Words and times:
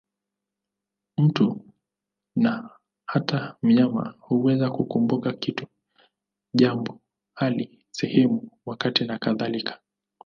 Mtu, 1.17 1.61
na 2.35 2.69
hata 3.05 3.57
mnyama, 3.61 4.15
huweza 4.19 4.69
kukumbuka 4.71 5.33
kitu, 5.33 5.67
jambo, 6.53 6.99
hali, 7.33 7.85
sehemu, 7.91 8.51
wakati 8.65 9.05
nakadhalika. 9.05 9.79